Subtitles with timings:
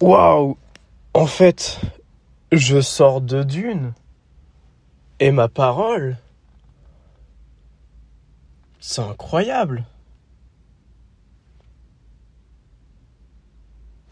[0.00, 0.56] Waouh
[1.14, 1.80] En fait,
[2.52, 3.92] je sors de Dune.
[5.20, 6.16] Et ma parole,
[8.78, 9.84] c'est incroyable.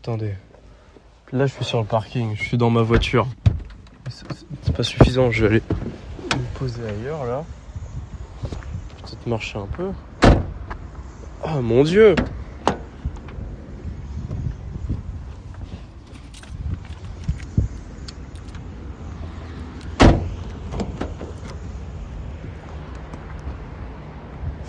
[0.00, 0.34] Attendez.
[1.32, 3.28] Là, je suis sur le parking, je suis dans ma voiture.
[4.08, 5.62] C'est pas suffisant, je vais aller
[6.36, 7.44] me poser ailleurs là.
[9.02, 9.90] Peut-être marcher un peu.
[11.44, 12.14] Oh mon dieu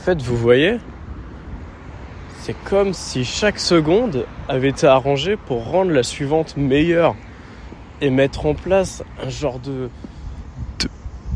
[0.07, 0.77] fait, vous voyez,
[2.39, 7.13] c'est comme si chaque seconde avait été arrangée pour rendre la suivante meilleure
[7.99, 9.89] et mettre en place un genre de,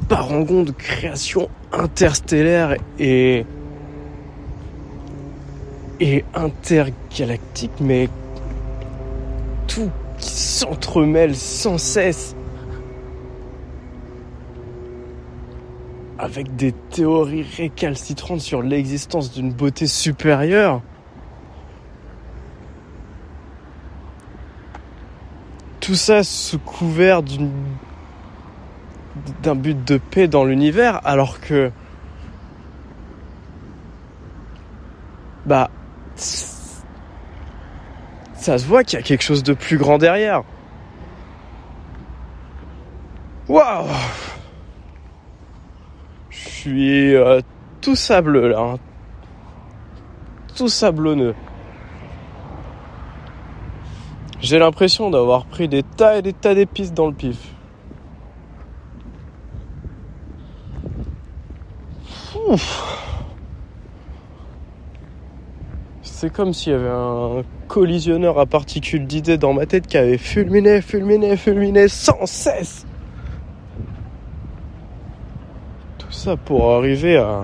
[0.08, 3.46] parangon de création interstellaire et
[6.00, 8.08] et intergalactique, mais
[9.68, 12.38] tout qui s'entremêle sans cesse
[16.22, 20.84] avec des théories récalcitrantes sur l'existence d'une beauté supérieure.
[25.80, 27.24] Tout ça sous couvert
[29.42, 31.72] d'un but de paix dans l'univers alors que
[35.48, 35.72] bah
[38.36, 40.44] ça se voit qu'il y a quelque chose de plus grand derrière.
[43.50, 43.88] Waouh
[46.62, 47.42] suis euh,
[47.82, 48.60] tout sableux là.
[48.60, 48.78] Hein.
[50.56, 51.34] Tout sablonneux.
[54.42, 57.54] J'ai l'impression d'avoir pris des tas et des tas d'épices dans le pif.
[66.02, 70.18] C'est comme s'il y avait un collisionneur à particules d'idées dans ma tête qui avait
[70.18, 72.86] fulminé, fulminé, fulminé sans cesse.
[75.98, 76.11] Tout
[76.46, 77.44] pour arriver à...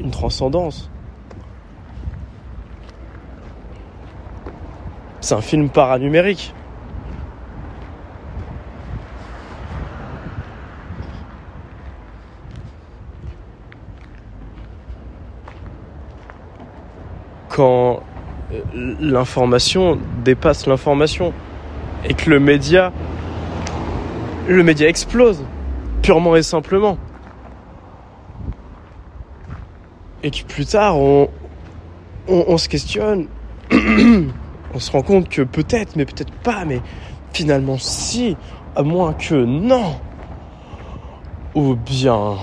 [0.00, 0.90] Une transcendance.
[5.20, 6.54] C'est un film paranumérique.
[17.56, 18.02] quand
[18.52, 18.60] euh,
[19.00, 21.32] l'information dépasse l'information
[22.08, 22.92] et que le média
[24.48, 25.42] le média explose
[26.02, 26.98] purement et simplement.
[30.22, 31.28] Et que plus tard on
[32.28, 33.26] on, on se questionne
[33.72, 36.80] on se rend compte que peut-être mais peut-être pas mais
[37.32, 38.36] finalement si
[38.74, 39.96] à moins que non
[41.54, 42.34] ou bien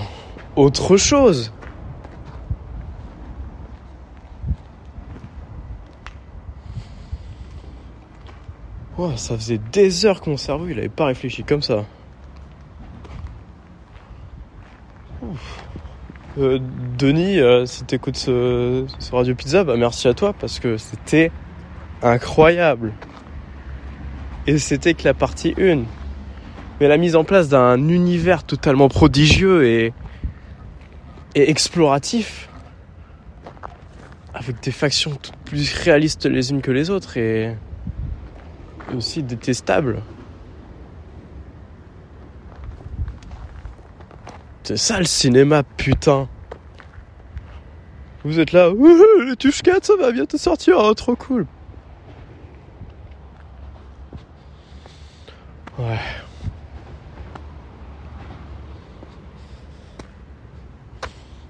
[0.55, 1.53] autre chose
[8.97, 11.85] Oh, ça faisait des heures que mon cerveau il avait pas réfléchi comme ça.
[16.37, 16.59] Euh,
[16.97, 21.31] Denis, euh, si t'écoutes ce, ce Radio Pizza, bah merci à toi parce que c'était
[22.03, 22.93] incroyable.
[24.45, 25.83] Et c'était que la partie 1.
[26.79, 29.93] Mais la mise en place d'un univers totalement prodigieux et,
[31.33, 32.49] et exploratif,
[34.33, 37.55] avec des factions toutes plus réalistes les unes que les autres et
[38.95, 40.01] aussi détestable.
[44.63, 46.29] C'est ça le cinéma, putain.
[48.23, 48.71] Vous êtes là,
[49.27, 51.45] les touches 4, ça va bientôt sortir, oh, trop cool.
[55.77, 55.99] Ouais.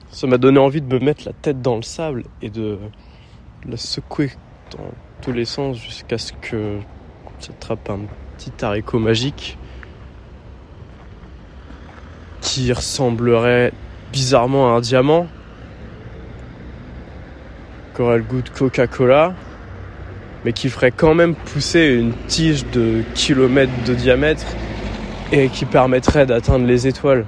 [0.10, 2.80] Ça m'a donné envie de me mettre la tête dans le sable et de
[3.66, 4.32] la secouer
[4.72, 4.86] dans
[5.22, 6.80] tous les sens jusqu'à ce que
[7.40, 8.00] j'attrape un
[8.38, 9.58] petit haricot magique
[12.42, 13.72] qui ressemblerait
[14.12, 15.28] bizarrement à un diamant,
[17.96, 19.34] qui aurait le goût de Coca-Cola,
[20.46, 24.46] mais qui ferait quand même pousser une tige de kilomètres de diamètre
[25.32, 27.26] et qui permettrait d'atteindre les étoiles.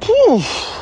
[0.00, 0.72] Pouf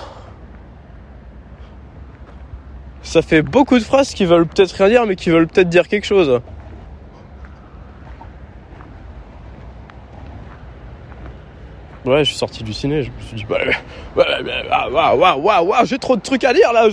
[3.02, 5.88] Ça fait beaucoup de phrases qui veulent peut-être rien dire, mais qui veulent peut-être dire
[5.88, 6.40] quelque chose.
[12.10, 13.58] Ouais, je suis sorti du ciné, je me suis dit, bah,
[14.16, 16.88] waouh, waouh, waouh, waouh, j'ai trop de trucs à dire là.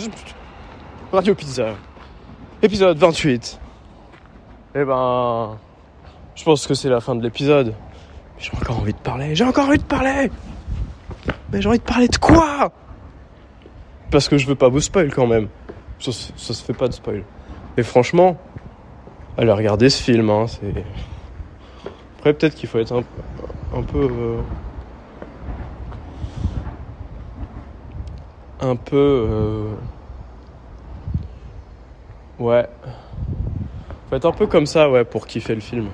[1.12, 1.70] Radio Pizza,
[2.62, 3.60] épisode 28.
[4.76, 5.58] Eh ben,
[6.36, 7.74] je pense que c'est la fin de l'épisode.
[8.38, 10.30] J'ai encore envie de parler, j'ai encore envie de parler.
[11.52, 12.72] Mais j'ai envie de parler de quoi?
[14.12, 15.48] Parce que je veux pas vous spoil quand même.
[16.00, 17.24] Ça, ça se fait pas de spoil.
[17.76, 18.38] Mais franchement,
[19.36, 20.30] allez regarder ce film.
[20.30, 20.84] Hein, c'est...
[22.20, 23.04] Après, peut-être qu'il faut être un,
[23.76, 24.04] un peu.
[24.12, 24.42] euh,
[28.62, 28.96] un peu.
[29.30, 29.74] euh,
[32.40, 32.68] Ouais.
[34.10, 35.88] Faut un peu comme ça, ouais, pour kiffer le film.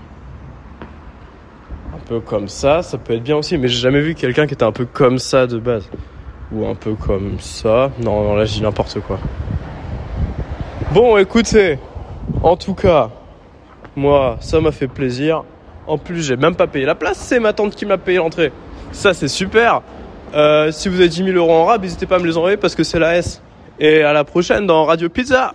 [1.95, 4.53] Un peu comme ça, ça peut être bien aussi, mais j'ai jamais vu quelqu'un qui
[4.53, 5.89] était un peu comme ça de base.
[6.51, 7.91] Ou un peu comme ça.
[7.99, 9.19] Non, non, là, je dis n'importe quoi.
[10.91, 11.79] Bon, écoutez,
[12.43, 13.09] en tout cas,
[13.95, 15.43] moi, ça m'a fait plaisir.
[15.87, 18.51] En plus, j'ai même pas payé la place, c'est ma tante qui m'a payé l'entrée.
[18.91, 19.81] Ça, c'est super.
[20.33, 22.57] Euh, si vous avez 10 000 euros en rab, n'hésitez pas à me les envoyer
[22.57, 23.41] parce que c'est la S.
[23.79, 25.53] Et à la prochaine dans Radio Pizza.